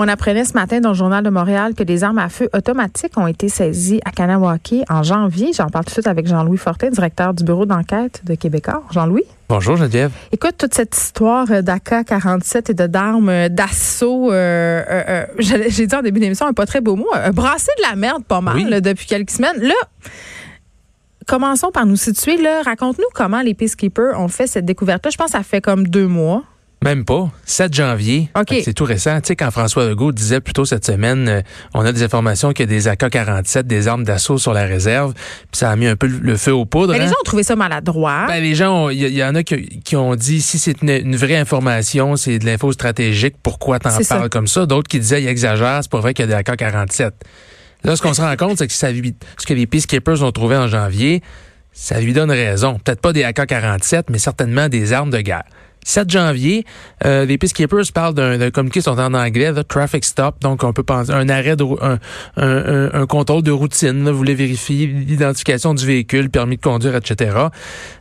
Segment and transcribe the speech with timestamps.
[0.00, 3.18] On apprenait ce matin dans le Journal de Montréal que des armes à feu automatiques
[3.18, 5.50] ont été saisies à Kanawake en janvier.
[5.52, 8.84] J'en parle tout de suite avec Jean-Louis Fortin, directeur du bureau d'enquête de Québécois.
[8.92, 9.24] Jean-Louis?
[9.48, 10.12] Bonjour Geneviève.
[10.30, 15.26] Écoute, toute cette histoire d'AK-47 et de d'armes d'assaut, euh, euh, euh
[15.68, 18.40] j'ai dit en début d'émission un pas très beau mot, brasser de la merde pas
[18.40, 19.60] mal depuis quelques semaines.
[19.60, 19.74] Là,
[21.26, 22.38] commençons par nous situer.
[22.64, 25.10] Raconte-nous comment les Peacekeepers ont fait cette découverte-là.
[25.10, 26.44] Je pense que ça fait comme deux mois.
[26.84, 27.28] Même pas.
[27.44, 28.30] 7 janvier.
[28.62, 29.20] C'est tout récent.
[29.20, 31.42] Tu sais, quand François Legault disait plus tôt cette semaine, euh,
[31.74, 35.12] on a des informations qu'il y a des AK-47, des armes d'assaut sur la réserve,
[35.12, 36.92] puis ça a mis un peu le feu aux poudres.
[36.92, 37.08] Mais les hein.
[37.08, 38.26] gens ont trouvé ça maladroit.
[38.28, 42.14] Ben, les gens, il y, en a qui, ont dit, si c'est une, vraie information,
[42.14, 44.66] c'est de l'info stratégique, pourquoi t'en parles comme ça?
[44.66, 47.10] D'autres qui disaient, il exagère, c'est pas vrai qu'il y a des AK-47.
[47.84, 50.56] Là, ce qu'on se rend compte, c'est que ça, ce que les Peacekeepers ont trouvé
[50.56, 51.22] en janvier,
[51.72, 52.78] ça lui donne raison.
[52.78, 55.44] Peut-être pas des AK-47, mais certainement des armes de guerre.
[55.88, 56.66] 7 janvier,
[57.06, 60.82] euh, les Peacekeepers parlent d'un communiqué sont en anglais, the traffic stop, donc on peut
[60.82, 61.98] penser un arrêt, de, un,
[62.36, 64.04] un, un, contrôle de routine.
[64.04, 67.34] Là, vous voulez vérifier l'identification du véhicule, permis de conduire, etc.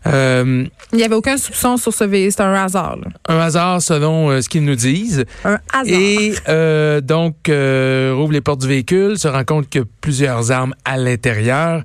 [0.05, 2.97] Euh, Il n'y avait aucun soupçon sur ce véhicule, c'est un hasard.
[3.29, 5.23] Un hasard selon euh, ce qu'ils nous disent.
[5.45, 5.85] Un hasard.
[5.87, 9.87] Et euh, donc euh, rouvre les portes du véhicule, se rend compte qu'il y a
[10.01, 11.83] plusieurs armes à l'intérieur.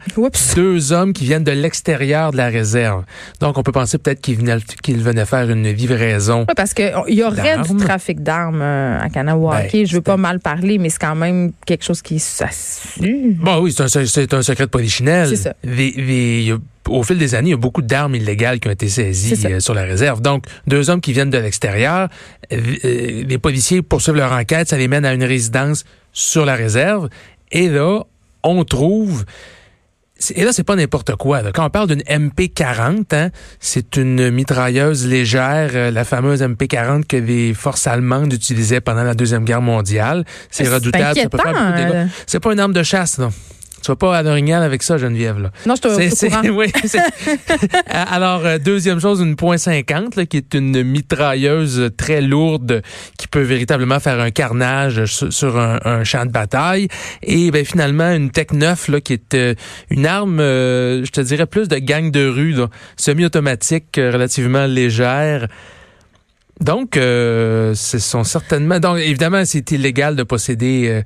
[0.56, 3.04] Deux hommes qui viennent de l'extérieur de la réserve.
[3.38, 4.58] Donc on peut penser peut-être qu'ils venaient,
[4.88, 6.40] venaient faire une vie raison.
[6.48, 9.72] Oui, parce qu'il y aurait du trafic d'armes euh, à Kanawake.
[9.72, 13.02] Ben, je veux pas mal parler, mais c'est quand même quelque chose qui s'assure.
[13.36, 15.28] Bon, oui, c'est un, un, secret de polichinelle.
[15.28, 15.54] C'est ça.
[16.88, 19.60] au fil des années, il y a beaucoup d'armes illégales qui ont été saisies euh,
[19.60, 20.20] sur la réserve.
[20.20, 22.08] Donc, deux hommes qui viennent de l'extérieur,
[22.52, 22.58] euh,
[23.26, 27.08] les policiers poursuivent leur enquête, ça les mène à une résidence sur la réserve.
[27.50, 28.02] Et là,
[28.42, 29.24] on trouve
[30.34, 31.42] et là, c'est pas n'importe quoi.
[31.52, 37.16] Quand on parle d'une MP40, hein, c'est une mitrailleuse légère, euh, la fameuse MP40 que
[37.16, 40.24] les forces allemandes utilisaient pendant la Deuxième Guerre mondiale.
[40.50, 41.18] C'est redoutable.
[41.18, 42.06] Euh.
[42.26, 43.30] C'est pas une arme de chasse, non.
[43.82, 45.40] Tu vas pas à l'orignal avec ça, Geneviève.
[45.40, 45.50] Là.
[45.66, 46.72] Non, je te oui,
[47.86, 52.82] Alors, euh, deuxième chose, une point .50, qui est une mitrailleuse très lourde
[53.18, 56.88] qui peut véritablement faire un carnage sur, un, champ de bataille.
[57.22, 59.54] Et ben, finalement, une Tech 9, là, qui est euh,
[59.90, 62.54] une arme, euh, je te dirais, plus de gang de rue,
[62.96, 65.48] semi-automatique, relativement légère.
[66.60, 68.78] Donc, euh, ce sont certainement.
[68.78, 71.02] Donc, évidemment, c'est illégal de posséder euh,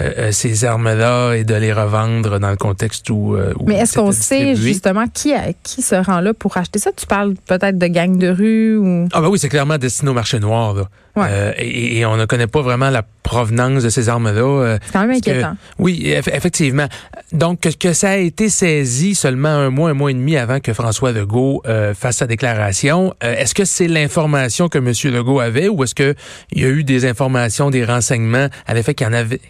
[0.00, 3.36] euh, ces armes-là et de les revendre dans le contexte où.
[3.36, 6.92] où Mais est-ce qu'on sait justement qui qui se rend là pour acheter ça?
[6.92, 10.14] Tu parles peut-être de gangs de rue ou Ah ben oui, c'est clairement destiné au
[10.14, 10.74] marché noir.
[10.74, 10.84] Là.
[11.16, 14.40] Euh, et, on ne connaît pas vraiment la provenance de ces armes-là.
[14.40, 15.56] Euh, c'est quand même inquiétant.
[15.78, 16.86] oui, effectivement.
[17.32, 20.72] Donc, que, ça a été saisi seulement un mois, un mois et demi avant que
[20.72, 24.92] François Legault euh, fasse sa déclaration, est-ce que c'est l'information que M.
[25.12, 26.14] Legault avait ou est-ce qu'il
[26.54, 28.48] y a eu des informations, des renseignements?
[28.66, 29.40] À l'effet qu'il y en avait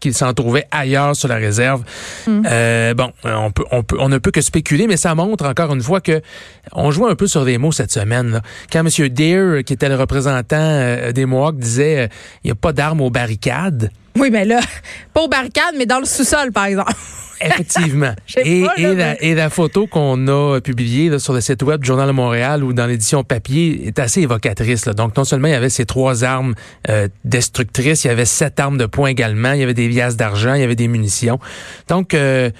[0.00, 1.82] qu'il s'en trouvait ailleurs sur la réserve.
[2.26, 2.42] Hmm.
[2.46, 5.72] Euh, bon, on peut, on peut, on ne peut que spéculer, mais ça montre encore
[5.72, 6.20] une fois que
[6.72, 8.30] on joue un peu sur des mots cette semaine.
[8.30, 8.42] Là.
[8.72, 9.08] Quand M.
[9.08, 12.08] Deere, qui était le représentant euh, des Mohawks, disait euh,
[12.44, 13.90] il n'y a pas d'armes aux barricades.
[14.18, 14.60] Oui, mais là,
[15.14, 16.92] pas aux barricades, mais dans le sous-sol, par exemple.
[17.40, 18.14] Effectivement.
[18.36, 22.62] et, et, la, photo qu'on a publiée sur le site web du Journal de Montréal
[22.62, 24.86] ou dans l'édition papier est assez évocatrice.
[24.86, 24.92] Là.
[24.92, 26.54] Donc, non seulement il y avait ces trois armes
[26.88, 30.12] euh, destructrices, il y avait sept armes de poing également, il y avait des vias
[30.12, 31.38] d'argent, il y avait des munitions.
[31.88, 32.50] Donc, euh,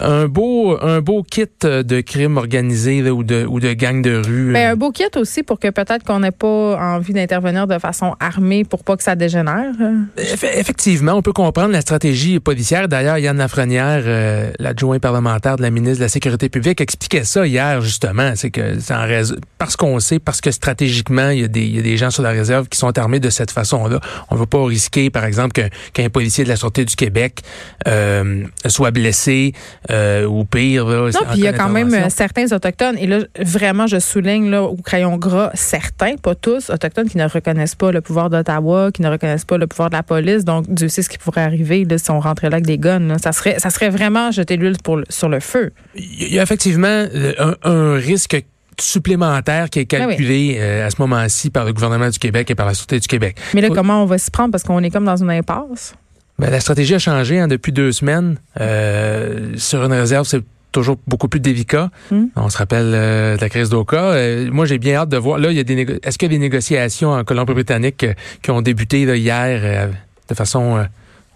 [0.00, 4.50] un beau un beau kit de crime organisé ou de ou de gang de rue.
[4.50, 7.78] Mais ben, un beau kit aussi pour que peut-être qu'on n'ait pas envie d'intervenir de
[7.78, 9.72] façon armée pour pas que ça dégénère.
[10.16, 12.88] Effectivement, on peut comprendre la stratégie policière.
[12.88, 17.46] D'ailleurs, Yann Lafrenière, euh, l'adjoint parlementaire de la ministre de la Sécurité publique, expliquait ça
[17.46, 18.32] hier justement.
[18.34, 21.62] C'est que c'est en raison parce qu'on sait, parce que stratégiquement, il y, a des,
[21.62, 24.00] il y a des gens sur la réserve qui sont armés de cette façon-là.
[24.30, 27.42] On ne veut pas risquer, par exemple, qu'un policier de la Sûreté du Québec
[27.86, 29.52] euh, soit blessé
[29.90, 30.86] euh, ou pire.
[30.86, 34.48] non, puis il y a quand même euh, certains autochtones, et là, vraiment, je souligne
[34.48, 38.90] là, au crayon gras, certains, pas tous, autochtones qui ne reconnaissent pas le pouvoir d'Ottawa,
[38.92, 40.44] qui ne reconnaissent pas le pouvoir de la police.
[40.44, 43.18] Donc, Dieu sait ce qui pourrait arriver là, si on rentrait là avec des guns.
[43.18, 44.76] Ça, serait, ça serait vraiment jeter l'huile
[45.08, 45.72] sur le feu.
[45.96, 48.44] Il y a effectivement euh, un, risque
[48.80, 52.66] supplémentaire qui est ben calculé à ce moment-ci par le gouvernement du Québec et par
[52.66, 53.36] la Sûreté du Québec.
[53.52, 54.50] Mais là, comment on va s'y prendre?
[54.50, 55.94] Parce qu'on est comme dans une impasse.
[56.42, 58.36] Ben, la stratégie a changé hein, depuis deux semaines.
[58.60, 60.42] Euh, sur une réserve, c'est
[60.72, 61.88] toujours beaucoup plus délicat.
[62.10, 62.24] Hmm.
[62.34, 64.06] On se rappelle euh, de la crise d'Oka.
[64.06, 65.38] Euh, moi, j'ai bien hâte de voir.
[65.38, 68.06] Là, il y a des est-ce qu'il y a des négociations en Colombie-Britannique
[68.42, 69.90] qui ont débuté hier
[70.28, 70.84] de façon,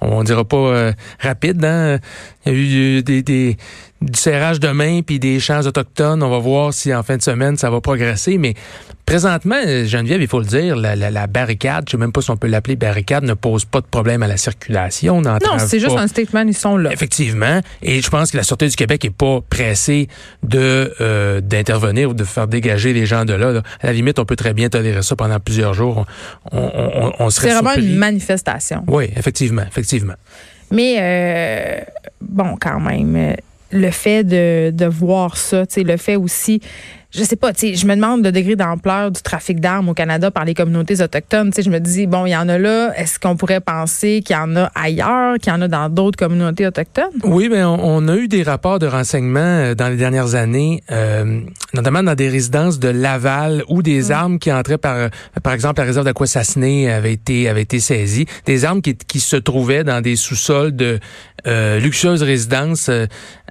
[0.00, 1.64] on dira pas rapide.
[1.64, 2.00] Hein?
[2.44, 2.58] Il y a
[2.99, 3.56] eu des, des
[4.00, 6.25] du serrage de main puis des champs autochtones.
[6.25, 8.55] On va voir si en fin de semaine ça va progresser, mais
[9.06, 12.49] présentement, Geneviève, il faut le dire, la, barricade, je sais même pas si on peut
[12.49, 15.23] l'appeler barricade, ne pose pas de problème à la circulation.
[15.23, 16.93] Non, c'est juste un statement, ils sont là.
[16.93, 17.61] Effectivement.
[17.82, 20.08] Et je pense que la Sûreté du Québec est pas pressée
[20.43, 24.25] de euh, d'intervenir ou de faire dégager les gens de là, À la limite, on
[24.25, 26.05] peut très bien tolérer ça pendant plusieurs jours.
[26.50, 28.82] On, on, serait C'est vraiment une manifestation.
[28.88, 30.14] Oui, effectivement, effectivement.
[30.73, 31.81] Mais euh,
[32.20, 33.37] bon, quand même,
[33.70, 36.61] le fait de, de voir ça, le fait aussi
[37.11, 39.94] je sais pas, tu sais, je me demande le degré d'ampleur du trafic d'armes au
[39.94, 41.50] Canada par les communautés autochtones.
[41.50, 42.93] Tu sais, je me dis, bon, il y en a là.
[42.97, 46.19] Est-ce qu'on pourrait penser qu'il y en a ailleurs, qu'il y en a dans d'autres
[46.19, 47.12] communautés autochtones?
[47.25, 51.41] Oui, mais on, a eu des rapports de renseignement euh, dans les dernières années, euh,
[51.75, 54.12] notamment dans des résidences de Laval où des mm.
[54.12, 55.08] armes qui entraient par,
[55.43, 58.26] par exemple, la réserve d'Aquassassiné avait été, avait été saisies.
[58.44, 60.99] Des armes qui, qui se trouvaient dans des sous-sols de
[61.47, 63.06] euh, luxueuses résidences euh,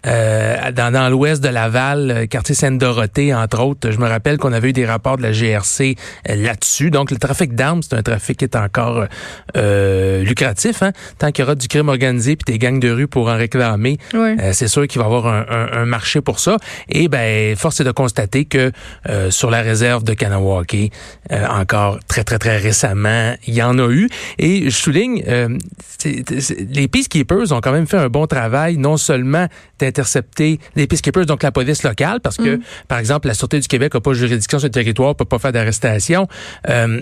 [0.05, 3.91] dans, dans l'ouest de Laval, quartier Sainte-Dorothée, entre autres.
[3.91, 5.95] Je me rappelle qu'on avait eu des rapports de la GRC
[6.29, 6.91] euh, là-dessus.
[6.91, 9.05] Donc, le trafic d'armes, c'est un trafic qui est encore
[9.55, 10.83] euh, lucratif.
[10.83, 10.91] Hein?
[11.17, 13.97] Tant qu'il y aura du crime organisé puis des gangs de rue pour en réclamer,
[14.13, 16.57] euh, c'est sûr qu'il va y avoir un, un, marché pour ça.
[16.89, 18.71] Et ben, force est de constater que
[19.29, 20.91] sur la réserve de Kanawake,
[21.49, 24.09] encore très, très, très récemment, il y en a eu.
[24.39, 25.23] Et je souligne,
[26.05, 29.47] les Peacekeepers ont quand même fait un bon travail, non seulement
[29.95, 32.61] d'intercepter les Peacekeepers, donc la police locale, parce que, mm.
[32.87, 35.39] par exemple, la Sûreté du Québec n'a pas de juridiction sur le territoire, peut pas
[35.39, 36.27] faire d'arrestation.
[36.69, 37.01] Euh,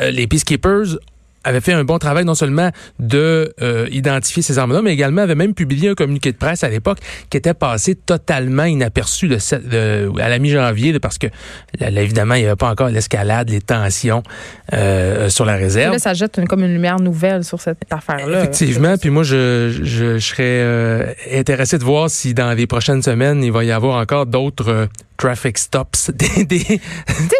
[0.00, 0.98] euh, les Peacekeepers
[1.44, 5.34] avait fait un bon travail non seulement de euh, identifier ces armes-là, mais également avait
[5.34, 6.98] même publié un communiqué de presse à l'époque
[7.30, 11.28] qui était passé totalement inaperçu de, à la mi-janvier parce que
[11.78, 14.22] là, évidemment il n'y avait pas encore l'escalade, les tensions
[14.72, 15.92] euh, sur la réserve.
[15.92, 18.40] Là, ça jette une, comme une lumière nouvelle sur cette affaire-là.
[18.40, 23.02] Effectivement, puis moi je, je, je serais euh, intéressé de voir si dans les prochaines
[23.02, 24.88] semaines il va y avoir encore d'autres
[25.20, 26.80] traffic stops, des,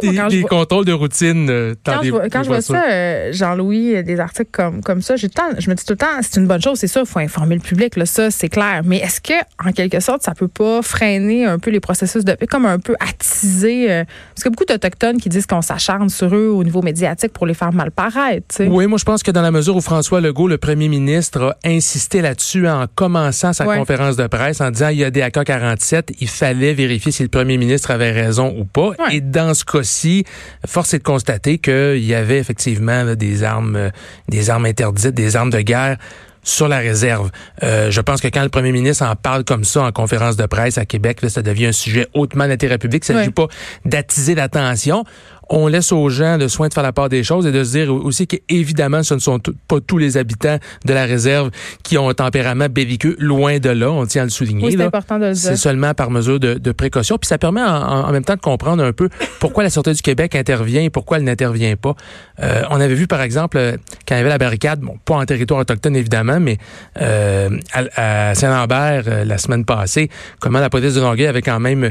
[0.03, 1.49] des, contrôles de routine.
[1.49, 5.17] Euh, quand, je, quand je vois ça, euh, Jean-Louis, euh, des articles comme, comme ça,
[5.17, 5.29] j'ai
[5.59, 7.55] je me dis tout le temps, c'est une bonne chose, c'est ça, il faut informer
[7.55, 8.82] le public, là, ça, c'est clair.
[8.85, 9.32] Mais est-ce que,
[9.65, 12.94] en quelque sorte, ça peut pas freiner un peu les processus de comme un peu
[13.00, 16.83] attiser, parce qu'il y a beaucoup d'Autochtones qui disent qu'on s'acharne sur eux au niveau
[16.83, 18.62] médiatique pour les faire mal paraître.
[18.67, 21.69] Oui, moi, je pense que dans la mesure où François Legault, le premier ministre, a
[21.69, 26.15] insisté là-dessus en commençant sa conférence de presse en disant il y a des AK-47,
[26.21, 28.93] il fallait vérifier si le premier ministre ministre avait raison ou pas.
[29.11, 30.25] Et dans ce cas-ci,
[30.67, 33.90] force est de constater qu'il y avait effectivement des armes, euh,
[34.28, 35.96] des armes interdites, des armes de guerre
[36.43, 37.31] sur la réserve.
[37.62, 40.46] Euh, je pense que quand le premier ministre en parle comme ça en conférence de
[40.46, 43.05] presse à Québec, là, ça devient un sujet hautement d'intérêt public.
[43.05, 43.46] Ça ne s'agit pas
[43.84, 45.05] d'attiser l'attention
[45.50, 47.73] on laisse aux gens le soin de faire la part des choses et de se
[47.73, 51.50] dire aussi qu'évidemment, ce ne sont pas tous les habitants de la réserve
[51.82, 54.70] qui ont un tempérament belliqueux, loin de là, on tient à le souligner.
[54.70, 55.43] c'est important de le dire.
[55.43, 57.19] C'est seulement par mesure de, précaution.
[57.19, 59.08] Puis ça permet en, même temps de comprendre un peu
[59.41, 61.97] pourquoi la Sûreté du Québec intervient et pourquoi elle n'intervient pas.
[62.41, 63.58] Euh, on avait vu, par exemple,
[64.06, 66.58] quand il y avait la barricade, bon, pas en territoire autochtone évidemment, mais
[67.00, 71.91] euh, à, Saint-Lambert euh, la semaine passée, comment la police de Longueuil avait quand même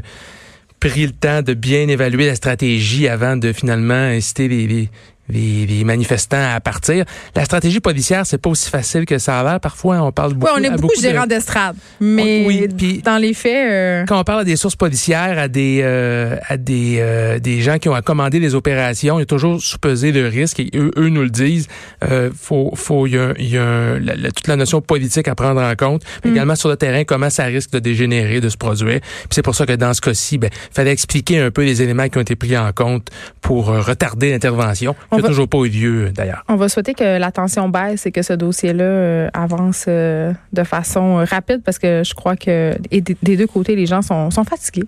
[0.80, 4.90] pris le temps de bien évaluer la stratégie avant de finalement inciter les, les,
[5.30, 7.06] manifestants à partir.
[7.36, 9.60] La stratégie policière, c'est pas aussi facile que ça a l'air.
[9.60, 10.54] Parfois, on parle beaucoup.
[10.54, 12.68] Oui, on est beaucoup, gérants d'estrade, mais oui,
[13.04, 16.58] dans les faits, euh, quand on parle à des sources policières, à des euh, à
[16.58, 20.28] des euh, des gens qui ont commandé les opérations, il y a toujours sous-pesé le
[20.28, 21.68] risque et eux, eux nous le disent.
[22.04, 25.76] Euh, faut faut il y a, y a toute la notion politique à prendre en
[25.76, 26.34] compte, mais mm.
[26.34, 29.00] également sur le terrain comment ça risque de dégénérer, de se produire.
[29.02, 32.08] Puis c'est pour ça que dans ce cas-ci, ben fallait expliquer un peu les éléments
[32.10, 33.10] qui ont été pris en compte
[33.42, 36.44] pour retarder l'intervention toujours pas eu lieu, d'ailleurs.
[36.48, 40.64] On va souhaiter que la tension baisse et que ce dossier-là euh, avance euh, de
[40.64, 44.86] façon rapide parce que je crois que des deux côtés, les gens sont, sont fatigués.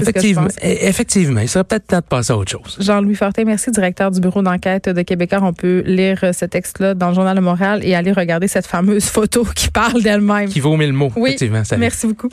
[0.00, 2.76] Effectivement, effectivement, il serait peut-être temps de passer à autre chose.
[2.80, 5.38] Jean-Louis Fortin, merci, directeur du bureau d'enquête de Québécois.
[5.42, 9.04] On peut lire ce texte-là dans le Journal de Montréal et aller regarder cette fameuse
[9.08, 10.48] photo qui parle d'elle-même.
[10.48, 11.30] Qui vaut mille mots, oui.
[11.30, 11.62] effectivement.
[11.78, 12.28] Merci beaucoup.